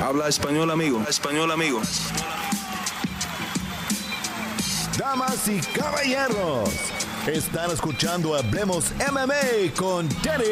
[0.00, 1.02] Habla español, amigo.
[1.08, 1.80] Español, amigo.
[4.96, 6.70] Damas y caballeros,
[7.26, 10.44] están escuchando Hablemos MMA con Danny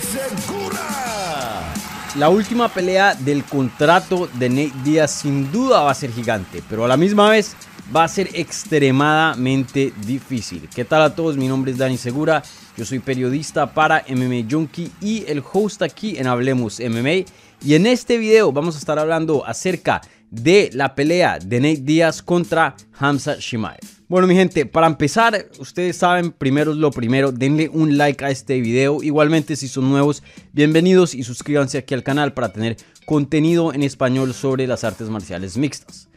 [0.00, 1.72] Segura.
[2.16, 6.84] La última pelea del contrato de Nate Diaz sin duda va a ser gigante, pero
[6.84, 7.54] a la misma vez
[7.94, 10.68] va a ser extremadamente difícil.
[10.74, 11.36] ¿Qué tal a todos?
[11.36, 12.42] Mi nombre es Dani Segura,
[12.76, 17.24] yo soy periodista para MMA Junkie y el host aquí en Hablemos MMA.
[17.60, 22.22] Y en este video vamos a estar hablando acerca de la pelea de Nate Diaz
[22.22, 23.80] contra Hamza Shimaev.
[24.06, 28.60] Bueno mi gente, para empezar, ustedes saben, primero lo primero, denle un like a este
[28.60, 29.02] video.
[29.02, 34.34] Igualmente si son nuevos, bienvenidos y suscríbanse aquí al canal para tener contenido en español
[34.34, 36.08] sobre las artes marciales mixtas.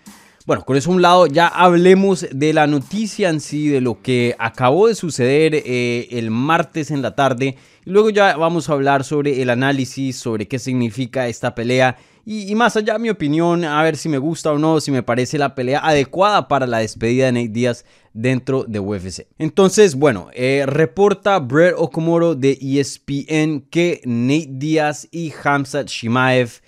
[0.46, 4.02] Bueno, con eso a un lado, ya hablemos de la noticia en sí, de lo
[4.02, 7.58] que acabó de suceder eh, el martes en la tarde.
[7.86, 11.98] Luego ya vamos a hablar sobre el análisis, sobre qué significa esta pelea.
[12.24, 15.40] Y, más allá, mi opinión, a ver si me gusta o no, si me parece
[15.40, 19.26] la pelea adecuada para la despedida de Nate Diaz dentro de UFC.
[19.40, 26.62] Entonces, bueno, eh, reporta Brett Okomoro de ESPN que Nate Diaz y Hamzat Shimaev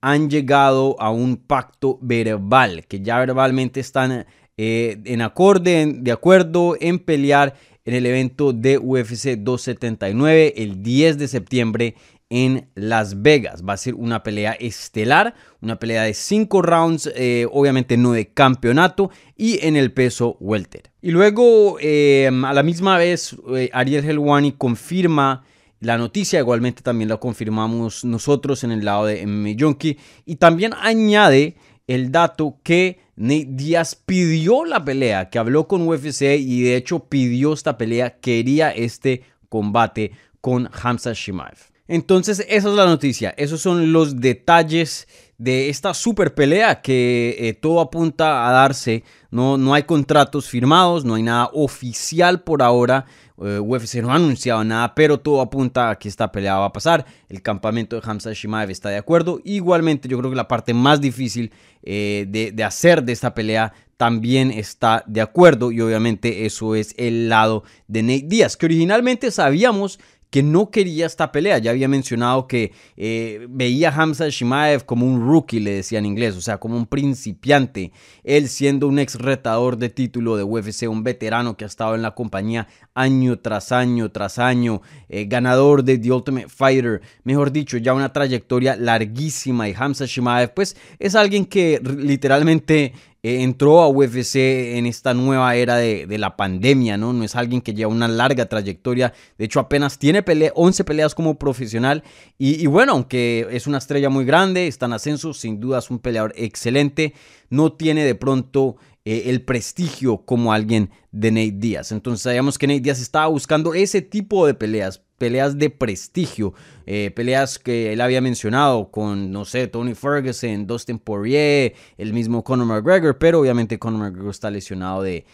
[0.00, 6.76] han llegado a un pacto verbal, que ya verbalmente están eh, en acorde, de acuerdo
[6.80, 11.94] en pelear en el evento de UFC 279 el 10 de septiembre
[12.28, 13.62] en Las Vegas.
[13.68, 18.32] Va a ser una pelea estelar, una pelea de 5 rounds, eh, obviamente no de
[18.32, 20.90] campeonato, y en el peso welter.
[21.02, 23.36] Y luego, eh, a la misma vez,
[23.72, 25.44] Ariel Helwani confirma
[25.80, 29.96] la noticia igualmente también la confirmamos nosotros en el lado de MMA Junkie.
[30.26, 31.56] Y también añade
[31.90, 37.00] el dato que Nate Díaz pidió la pelea, que habló con UFC y de hecho
[37.00, 41.58] pidió esta pelea, quería este combate con Hamza Shimaev.
[41.88, 43.34] Entonces, esa es la noticia.
[43.36, 49.02] Esos son los detalles de esta super pelea que eh, todo apunta a darse.
[49.32, 53.06] No, no hay contratos firmados, no hay nada oficial por ahora.
[53.40, 56.72] Eh, UFC no ha anunciado nada, pero todo apunta a que esta pelea va a
[56.72, 57.06] pasar.
[57.28, 59.40] El campamento de Hamza Shimaev está de acuerdo.
[59.44, 61.52] Igualmente, yo creo que la parte más difícil
[61.82, 65.72] eh, de, de hacer de esta pelea también está de acuerdo.
[65.72, 69.98] Y obviamente eso es el lado de Nate Díaz, que originalmente sabíamos
[70.30, 71.58] que no quería esta pelea.
[71.58, 76.06] Ya había mencionado que eh, veía a Hamza Shimaev como un rookie, le decía en
[76.06, 77.92] inglés, o sea, como un principiante.
[78.22, 82.02] Él siendo un ex retador de título de UFC, un veterano que ha estado en
[82.02, 87.76] la compañía año tras año tras año, eh, ganador de The Ultimate Fighter, mejor dicho,
[87.76, 89.68] ya una trayectoria larguísima.
[89.68, 94.36] Y Hamza Shimaev, pues es alguien que literalmente eh, entró a UFC
[94.76, 97.12] en esta nueva era de, la pandemia, ¿no?
[97.12, 99.12] No es alguien que lleva una larga trayectoria.
[99.36, 102.02] De hecho, apenas tiene 11 peleas como profesional.
[102.38, 105.98] Y, bueno, aunque es una estrella muy grande, está en ascenso, sin duda es un
[105.98, 107.14] peleador excelente.
[107.50, 108.76] No tiene de pronto
[109.10, 111.90] eh, el prestigio como alguien de Nate Díaz.
[111.90, 116.54] Entonces sabíamos que Nate Díaz estaba buscando ese tipo de peleas, peleas de prestigio,
[116.86, 122.44] eh, peleas que él había mencionado con, no sé, Tony Ferguson, Dustin Poirier, el mismo
[122.44, 125.24] Conor McGregor, pero obviamente Conor McGregor está lesionado de,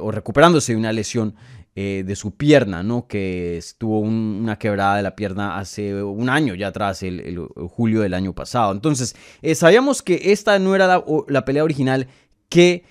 [0.00, 1.34] o recuperándose de una lesión
[1.74, 3.08] eh, de su pierna, ¿no?
[3.08, 7.36] Que estuvo una quebrada de la pierna hace un año ya atrás, el,
[7.68, 8.70] julio del año pasado.
[8.70, 9.16] Entonces,
[9.56, 12.06] sabíamos que esta no era la, pelea original
[12.48, 12.84] que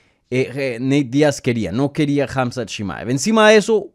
[0.79, 3.09] Nate Díaz quería, no quería Hamzat Shimaev.
[3.09, 3.93] Encima de eso,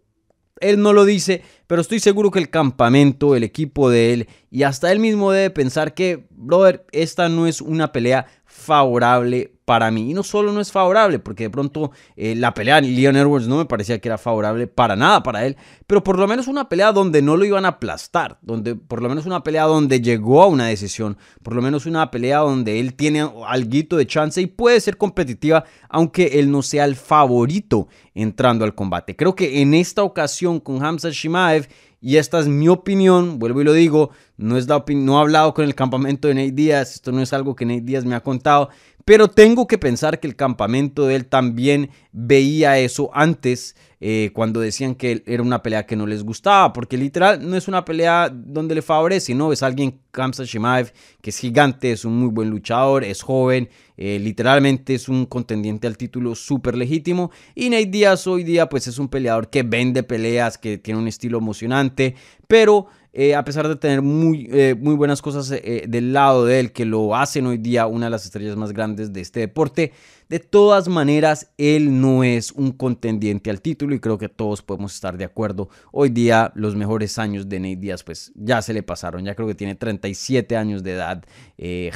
[0.60, 4.62] él no lo dice, pero estoy seguro que el campamento, el equipo de él y
[4.62, 10.12] hasta él mismo debe pensar que, brother, esta no es una pelea favorable para mí.
[10.12, 13.46] Y no solo no es favorable, porque de pronto eh, la pelea de Leon Edwards
[13.48, 16.70] no me parecía que era favorable para nada para él, pero por lo menos una
[16.70, 20.42] pelea donde no lo iban a aplastar, donde por lo menos una pelea donde llegó
[20.42, 24.46] a una decisión, por lo menos una pelea donde él tiene algo de chance y
[24.46, 29.16] puede ser competitiva, aunque él no sea el favorito entrando al combate.
[29.16, 31.68] Creo que en esta ocasión con Hamza Shimaev
[32.00, 35.52] y esta es mi opinión, vuelvo y lo digo, no, es la no he hablado
[35.52, 38.22] con el campamento de Nate Díaz, esto no es algo que Nate Díaz me ha
[38.22, 38.70] contado,
[39.04, 44.60] pero tengo que pensar que el campamento de él también veía eso antes, eh, cuando
[44.60, 48.30] decían que era una pelea que no les gustaba, porque literal no es una pelea
[48.30, 49.50] donde le favorece, ¿no?
[49.50, 50.92] Es alguien, Kamsa Shimaev,
[51.22, 55.86] que es gigante, es un muy buen luchador, es joven, eh, literalmente es un contendiente
[55.86, 57.30] al título súper legítimo.
[57.54, 61.08] Y Nate Díaz hoy día, pues es un peleador que vende peleas, que tiene un
[61.08, 62.14] estilo emocionante,
[62.46, 62.88] pero
[63.20, 66.70] eh, a pesar de tener muy, eh, muy buenas cosas eh, del lado de él
[66.70, 69.92] que lo hacen hoy día una de las estrellas más grandes de este deporte,
[70.28, 74.94] de todas maneras él no es un contendiente al título y creo que todos podemos
[74.94, 75.68] estar de acuerdo.
[75.90, 79.48] Hoy día los mejores años de Nate Díaz pues ya se le pasaron, ya creo
[79.48, 81.24] que tiene 37 años de edad,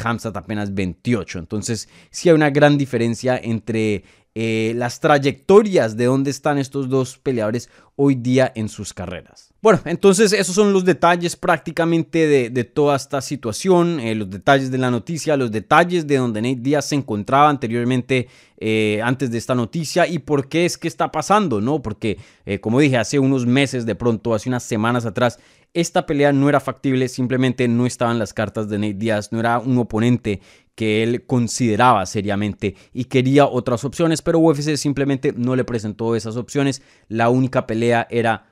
[0.03, 4.03] Hamzat apenas 28, entonces sí hay una gran diferencia entre
[4.34, 9.52] eh, las trayectorias de dónde están estos dos peleadores hoy día en sus carreras.
[9.61, 14.79] Bueno, entonces esos son los detalles prácticamente de, toda esta situación, eh, los detalles de
[14.79, 19.55] la noticia, los detalles de donde Nate Díaz se encontraba anteriormente eh, antes de esta
[19.55, 21.82] noticia y por qué es que está pasando, ¿no?
[21.82, 22.19] Porque,
[22.62, 25.38] como dije, hace unos meses de pronto, hace unas semanas atrás,
[25.75, 29.59] esta pelea no era factible, simplemente no estaban las cartas de Nate Díaz, no era
[29.59, 30.41] un oponente
[30.75, 36.37] que él consideraba seriamente y quería otras opciones, pero UFC simplemente no le presentó esas
[36.37, 36.83] opciones.
[37.09, 38.47] La única pelea era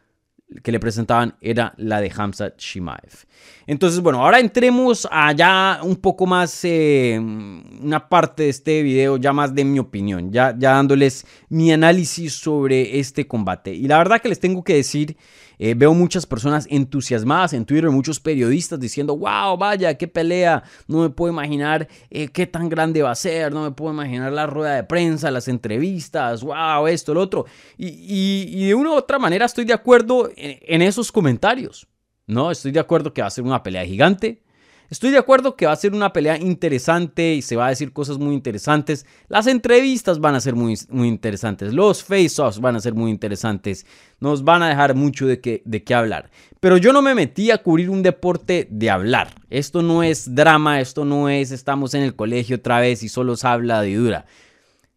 [0.62, 3.26] que le presentaban era la de Hamza Shimaev.
[3.66, 9.32] Entonces, bueno, ahora entremos allá un poco más, eh, una parte de este video, ya
[9.32, 13.72] más de mi opinión, ya, ya dándoles mi análisis sobre este combate.
[13.72, 15.16] Y la verdad que les tengo que decir
[15.62, 21.02] eh, veo muchas personas entusiasmadas en Twitter, muchos periodistas diciendo, wow, vaya, qué pelea, no
[21.02, 24.46] me puedo imaginar eh, qué tan grande va a ser, no me puedo imaginar la
[24.46, 27.44] rueda de prensa, las entrevistas, wow, esto, lo otro.
[27.76, 31.86] Y, de una u otra manera estoy de acuerdo en, en esos comentarios.
[32.26, 34.42] No, estoy de acuerdo que va a ser una pelea gigante.
[34.90, 37.92] Estoy de acuerdo que va a ser una pelea interesante y se va a decir
[37.92, 39.06] cosas muy interesantes.
[39.28, 41.72] Las entrevistas van a ser muy, muy interesantes.
[41.72, 43.86] Los face-offs van a ser muy interesantes.
[44.18, 46.32] Nos van a dejar mucho de qué, de hablar.
[46.58, 49.32] Pero yo no me metí a cubrir un deporte de hablar.
[49.48, 53.36] Esto no es drama, esto no es estamos en el colegio otra vez y solo
[53.36, 54.26] se habla de dura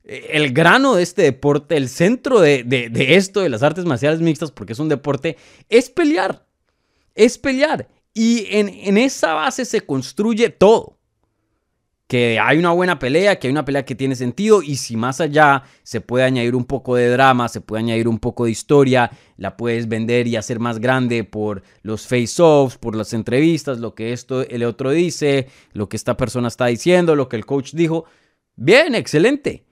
[0.03, 4.51] el grano de este deporte, el centro de, de, esto, de las artes marciales mixtas,
[4.51, 5.37] porque es un deporte,
[5.69, 6.45] es pelear.
[7.15, 7.87] Es pelear.
[8.13, 10.99] Y en, esa base se construye todo.
[12.07, 15.19] Que hay una buena pelea, que hay una pelea que tiene sentido y si más
[15.19, 19.09] allá se puede añadir un poco de drama, se puede añadir un poco de historia,
[19.37, 24.13] la puedes vender y hacer más grande por los face-offs, por las entrevistas, lo que
[24.13, 28.05] esto el otro dice, lo que esta persona está diciendo, lo que el coach dijo.
[28.55, 29.65] Bien, excelente.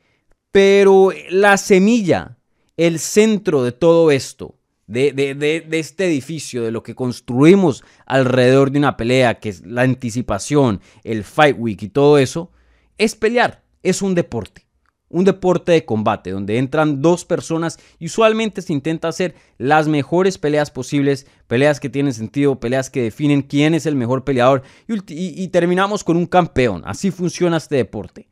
[0.52, 2.38] Pero la semilla,
[2.76, 4.56] el centro de todo esto,
[4.92, 10.82] de, este edificio, de lo que construimos alrededor de una pelea, que es la anticipación,
[11.04, 12.52] el Fight Week y todo eso,
[12.98, 14.68] es pelear, es un deporte.
[15.10, 20.38] Un deporte de combate donde entran dos personas y usualmente se intenta hacer las mejores
[20.38, 25.48] peleas posibles, peleas que tienen sentido, peleas que definen quién es el mejor peleador y
[25.50, 26.84] terminamos con un campeón.
[26.86, 28.30] Así funciona este deporte.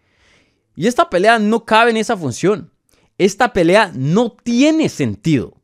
[0.73, 2.71] Y esta pelea no cabe en esa función.
[3.17, 5.58] Esta pelea no tiene sentido.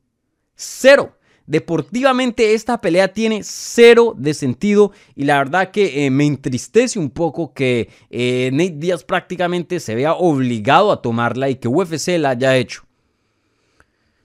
[0.56, 1.16] Cero.
[1.48, 7.12] Deportivamente esta pelea tiene cero de sentido y la verdad que eh, me entristece un
[7.12, 12.32] poco que eh, Nate Díaz prácticamente se vea obligado a tomarla y que UFC la
[12.32, 12.84] haya hecho.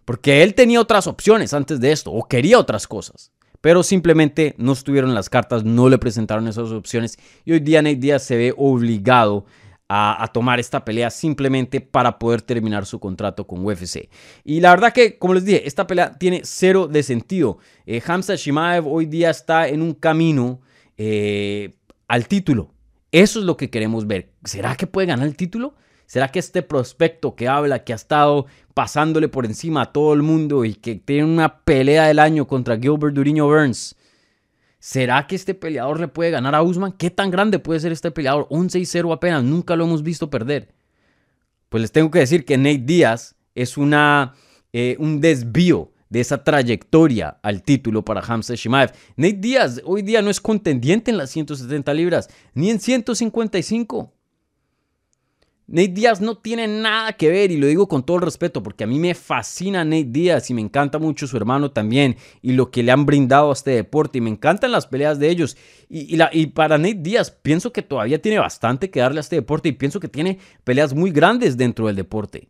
[0.06, 3.32] Porque él tenía otras opciones antes de esto o quería otras cosas.
[3.60, 7.96] Pero simplemente no estuvieron las cartas, no le presentaron esas opciones y hoy día Nate
[7.96, 9.44] Díaz se ve obligado
[9.92, 14.08] a, tomar esta pelea simplemente para poder terminar su contrato con UFC.
[14.44, 17.58] Y la verdad que, como les dije, esta pelea tiene cero de sentido.
[17.86, 20.60] Eh, Hamza Shimaev hoy día está en un camino
[20.96, 21.74] eh,
[22.06, 22.72] al título.
[23.10, 24.30] Eso es lo que queremos ver.
[24.44, 25.74] ¿Será que puede ganar el título?
[26.06, 30.22] ¿Será que este prospecto que habla, que ha estado pasándole por encima a todo el
[30.22, 33.96] mundo y que tiene una pelea del año contra Gilbert Duriño Burns,
[34.80, 36.92] ¿Será que este peleador le puede ganar a Usman?
[36.92, 38.48] ¿Qué tan grande puede ser este peleador?
[38.48, 40.72] 11-0 apenas, nunca lo hemos visto perder.
[41.68, 44.34] Pues les tengo que decir que Nate Díaz es una,
[44.72, 48.90] eh, un desvío de esa trayectoria al título para Hamza Shimaev.
[49.16, 54.14] Nate Díaz hoy día no es contendiente en las 170 libras, ni en 155.
[55.72, 58.82] Nate Díaz no tiene nada que ver y lo digo con todo el respeto porque
[58.82, 62.72] a mí me fascina Nate Díaz y me encanta mucho su hermano también y lo
[62.72, 65.56] que le han brindado a este deporte y me encantan las peleas de ellos
[65.88, 69.72] y, para Nate Díaz pienso que todavía tiene bastante que darle a este deporte y
[69.72, 72.48] pienso que tiene peleas muy grandes dentro del deporte.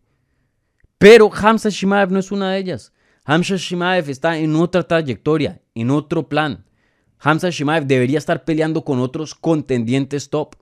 [0.96, 2.94] Pero Hamza Shimaev no es una de ellas.
[3.26, 6.64] Hamza Shimaev está en otra trayectoria, en otro plan.
[7.18, 10.54] Hamza Shimaev debería estar peleando con otros contendientes top.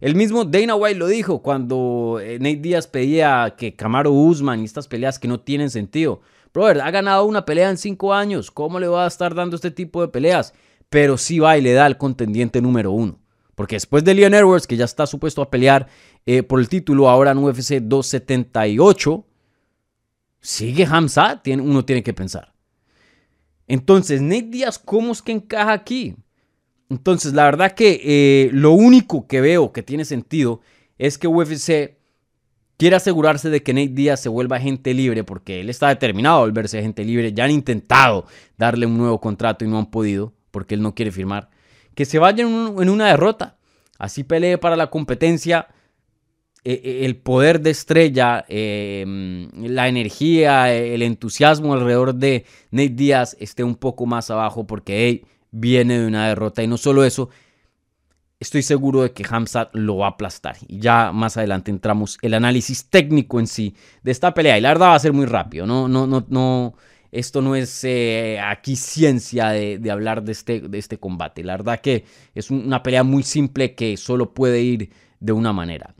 [0.00, 4.64] El mismo Dana White lo dijo cuando eh, Nate Díaz pedía que Camaro Usman y
[4.64, 6.22] estas peleas que no tienen sentido.
[6.54, 8.50] Brother, ha ganado una pelea en cinco años.
[8.50, 10.54] ¿Cómo le va a estar dando este tipo de peleas?
[10.88, 13.18] Pero sí va y le da al contendiente número uno.
[13.54, 15.86] Porque después de Leon Edwards, que ya está supuesto a pelear
[16.24, 19.26] eh, por el título ahora en UFC 278,
[20.40, 22.54] sigue Hamza, uno tiene que pensar.
[23.68, 26.16] Entonces, Nate Díaz, ¿cómo es que encaja aquí?
[26.90, 30.60] Entonces, la verdad que eh, lo único que veo que tiene sentido
[30.98, 31.96] es que UFC
[32.76, 36.40] quiere asegurarse de que Nate Díaz se vuelva agente libre porque él está determinado a
[36.40, 37.32] volverse agente libre.
[37.32, 38.26] Ya han intentado
[38.58, 41.48] darle un nuevo contrato y no han podido porque él no quiere firmar.
[41.94, 43.56] Que se vaya en, una derrota.
[43.96, 45.68] Así pelee para la competencia.
[46.64, 53.36] Eh, eh, el poder de estrella, em, la energía, el entusiasmo alrededor de Nate Díaz
[53.40, 56.62] esté un poco más abajo porque viene de una derrota.
[56.62, 57.30] Y no solo eso,
[58.38, 60.56] estoy seguro de que Hamzat lo va a aplastar.
[60.66, 64.58] Y ya más adelante entramos el análisis técnico en sí de esta pelea.
[64.58, 65.66] Y la verdad va a ser muy rápido.
[65.66, 66.74] No, no, no, no.
[67.12, 71.42] Esto no es eh, aquí ciencia de, hablar de este, de este combate.
[71.42, 72.04] La verdad que
[72.34, 75.94] es una pelea muy simple que solo puede ir de una manera.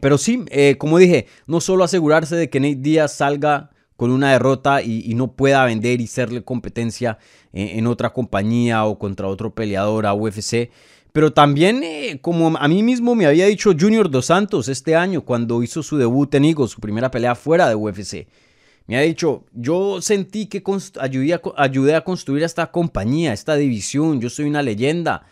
[0.00, 4.32] Pero sí, eh, como dije, no solo asegurarse de que Nate Díaz salga con una
[4.32, 7.18] derrota y, no pueda vender y serle competencia
[7.52, 10.70] en, en, otra compañía o contra otro peleador a UFC,
[11.16, 15.22] pero también, eh, como a mí mismo me había dicho Junior Dos Santos este año,
[15.22, 18.26] cuando hizo su debut en Eagles, su primera pelea fuera de UFC,
[18.86, 20.62] me ha dicho, yo sentí que
[21.00, 25.26] ayudé a, ayudé a construir esta compañía, esta división, yo soy una leyenda.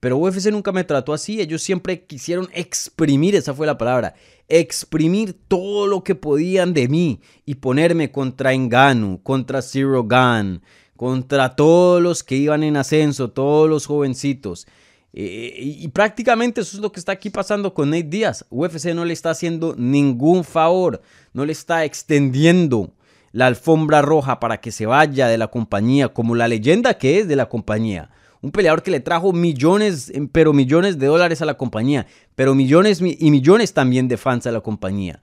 [0.00, 4.14] Pero UFC nunca me trató así, ellos siempre quisieron exprimir, esa fue la palabra,
[4.48, 10.62] exprimir todo lo que podían de mí y ponerme contra Enganu, contra Zero Gun,
[10.96, 14.66] contra todos los que iban en ascenso, todos los jovencitos.
[15.12, 18.44] Eh, y, prácticamente eso es lo que está aquí pasando con Nate Díaz.
[18.50, 21.00] UFC no le está haciendo ningún favor,
[21.32, 22.92] no le está extendiendo
[23.32, 27.28] la alfombra roja para que se vaya de la compañía, como la leyenda que es
[27.28, 28.10] de la compañía.
[28.40, 32.54] Un peleador que le trajo millones, em, pero millones de dólares a la compañía, pero
[32.54, 35.22] millones y millones también de fans a la compañía.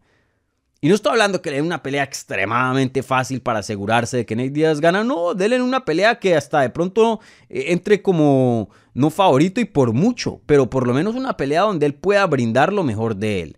[0.86, 4.36] Y no estoy hablando que le den una pelea extremadamente fácil para asegurarse de que
[4.36, 5.04] Nate Díaz gana.
[5.04, 9.94] No, denle una pelea que hasta de pronto eh, entre como no favorito y por
[9.94, 10.42] mucho.
[10.46, 13.58] Pero por lo menos una pelea donde él pueda brindar lo mejor de él.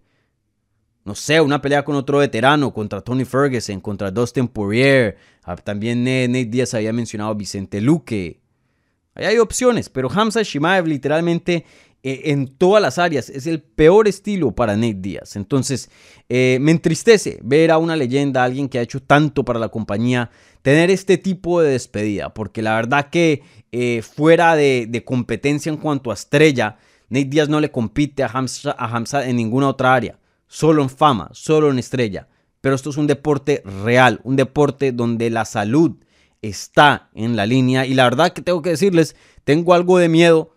[1.04, 5.18] No sé, una pelea con otro veterano, contra Tony Ferguson, contra Dustin Poirier.
[5.44, 8.40] Ah, también Nate Díaz había mencionado a Vicente Luque.
[9.18, 11.66] Hay opciones, pero Hamza Shimaev literalmente
[12.04, 13.30] eh, en todas las áreas.
[13.30, 15.36] Es el peor estilo para Nate Díaz.
[15.36, 15.90] Entonces,
[16.30, 20.30] eh, me entristece ver a una leyenda, alguien que ha hecho tanto para la compañía,
[20.62, 26.12] tener este tipo de despedida, porque la verdad que eh, fuera de, competencia en cuanto
[26.12, 26.78] a estrella,
[27.10, 30.90] Nate Díaz no le compite a Hamza, a Hamza en ninguna otra área, solo en
[30.90, 32.28] fama, solo en estrella.
[32.62, 35.98] Pero esto es un deporte real, un deporte donde la salud
[36.42, 40.54] está en la línea y la verdad que tengo que decirles, tengo algo de miedo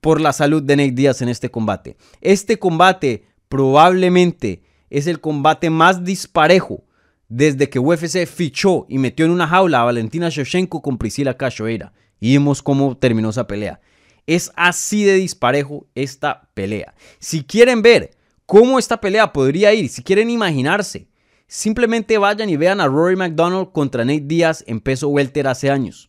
[0.00, 1.96] por la salud de Nate Díaz en este combate.
[2.20, 6.84] Este combate probablemente es el combate más disparejo
[7.28, 11.92] desde que UFC fichó y metió en una jaula a Valentina Shevchenko con Priscila Cachoeira.
[12.18, 13.80] Y vimos cómo terminó esa pelea.
[14.26, 16.94] Es así de disparejo esta pelea.
[17.18, 18.10] Si quieren ver
[18.46, 21.09] cómo esta pelea podría ir, si quieren imaginarse,
[21.50, 26.08] simplemente vayan y vean a Rory McDonald contra Nate Díaz en peso welter hace años.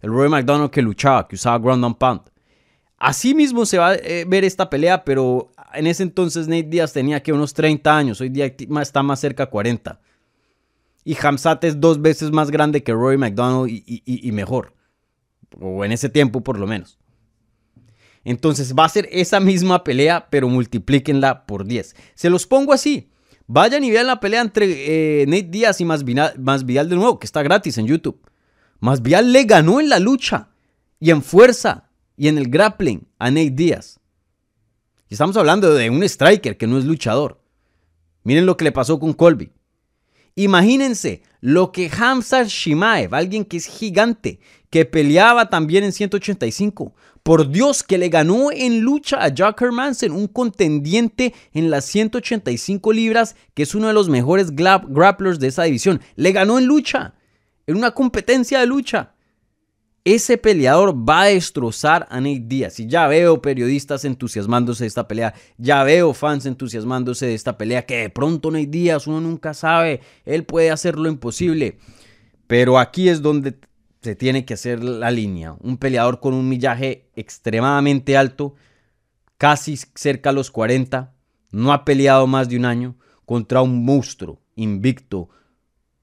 [0.00, 2.20] El Rory McDonald que luchaba, que usaba ground and pound.
[2.96, 6.92] Así mismo se va a eh, ver esta pelea, pero en ese entonces Nate Díaz
[6.92, 8.46] tenía que unos 30 años, hoy día
[8.80, 10.00] está más cerca de 40.
[11.04, 14.74] Y Hamzat es dos veces más grande que Roy McDonald y, mejor.
[15.60, 16.98] O en ese tiempo por lo menos.
[18.22, 21.96] Entonces va a ser esa misma pelea, pero multiplíquenla por 10.
[22.14, 23.10] Se los pongo así.
[23.46, 27.42] Vayan y vean la pelea entre eh, Nate Díaz y Masvidal de nuevo, que está
[27.42, 28.20] gratis en YouTube.
[28.80, 30.48] Masvidal le ganó en la lucha
[30.98, 34.00] y en fuerza y en el grappling a Nate Díaz.
[35.08, 37.40] Y estamos hablando de un striker que no es luchador.
[38.24, 39.52] Miren lo que le pasó con Colby.
[40.34, 46.92] Imagínense lo que Hamza Shimaev, alguien que es gigante, que peleaba también en 185,
[47.26, 52.92] por Dios que le ganó en lucha a Jack Hermansen, un contendiente en las 185
[52.92, 56.00] libras, que es uno de los mejores grapplers de esa división.
[56.14, 57.14] Le ganó en lucha,
[57.66, 59.14] en una competencia de lucha.
[60.04, 62.78] Ese peleador va a destrozar a Nate Díaz.
[62.78, 65.34] Y ya veo periodistas entusiasmándose de esta pelea.
[65.58, 67.86] Ya veo fans entusiasmándose de esta pelea.
[67.86, 70.00] Que de pronto Nate Díaz, uno nunca sabe.
[70.24, 71.78] Él puede hacer lo imposible.
[72.46, 73.56] Pero aquí es donde
[74.06, 75.56] se tiene que hacer la línea.
[75.60, 78.54] Un peleador con un millaje extremadamente alto.
[79.36, 81.12] Casi cerca a los 40.
[81.50, 82.96] No ha peleado más de un año.
[83.24, 85.28] Contra un monstruo invicto.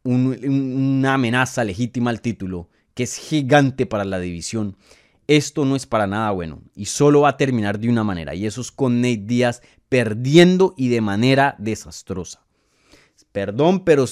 [0.04, 4.78] una amenaza legítima al título que es gigante para la división.
[5.28, 8.46] Esto no es para nada bueno y solo va a terminar de una manera y
[8.46, 12.46] eso es con Nate Díaz perdiendo y de manera desastrosa.
[13.32, 14.06] Perdón, pero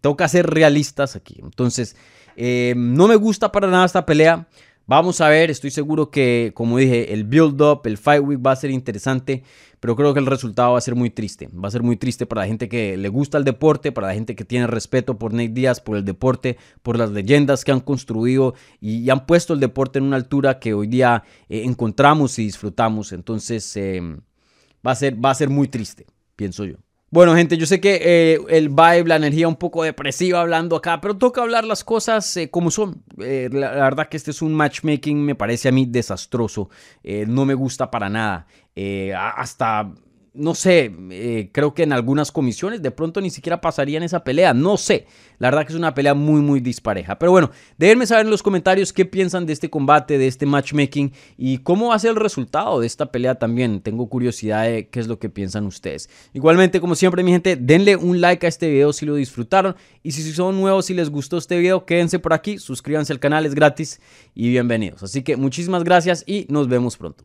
[0.00, 1.38] toca ser realistas aquí.
[1.42, 1.96] Entonces,
[2.36, 4.46] eh, no me gusta para nada esta pelea.
[4.86, 8.56] Vamos a ver, estoy seguro que, como dije, el build-up, el fight week va a
[8.56, 9.42] ser interesante,
[9.80, 11.48] pero creo que el resultado va a ser muy triste.
[11.48, 14.14] Va a ser muy triste para la gente que le gusta el deporte, para la
[14.14, 17.80] gente que tiene respeto por Nate Díaz, por el deporte, por las leyendas que han
[17.80, 22.44] construido y, han puesto el deporte en una altura que hoy día eh, encontramos y
[22.44, 23.12] disfrutamos.
[23.12, 24.02] Entonces, eh,
[24.86, 26.04] va, a ser, va a ser muy triste,
[26.36, 26.83] pienso yo.
[27.14, 31.00] Bueno, gente, yo sé que eh, el vibe, la energía un poco depresiva hablando acá,
[31.00, 33.04] pero toca hablar las cosas eh, como son.
[33.20, 36.70] Eh, la, verdad que este es un matchmaking, me parece a mí desastroso.
[37.04, 38.48] no me gusta para nada.
[39.36, 39.92] hasta
[40.34, 44.52] no sé, eh, creo que en algunas comisiones de pronto ni siquiera pasarían esa pelea,
[44.52, 45.06] no sé.
[45.38, 47.18] La verdad que es una pelea muy, muy dispareja.
[47.18, 51.12] Pero bueno, déjenme saber en los comentarios qué piensan de este combate, de este matchmaking
[51.36, 53.80] y cómo va a ser el resultado de esta pelea también.
[53.80, 56.10] Tengo curiosidad de qué es lo que piensan ustedes.
[56.32, 59.76] Igualmente, como siempre, mi gente, denle un like a este video si lo disfrutaron.
[60.02, 63.46] Y si son nuevos, si les gustó este video, quédense por aquí, suscríbanse al canal,
[63.46, 64.00] es gratis
[64.34, 65.02] y bienvenidos.
[65.04, 67.24] Así que muchísimas gracias y nos vemos pronto.